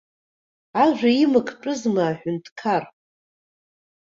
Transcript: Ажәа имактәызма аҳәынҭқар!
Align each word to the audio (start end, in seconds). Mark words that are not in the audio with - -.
Ажәа 0.83 1.11
имактәызма 1.23 2.03
аҳәынҭқар! 2.09 2.83